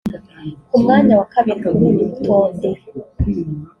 [0.69, 2.69] Ku mwanya wa kabiri kuri uru rutonde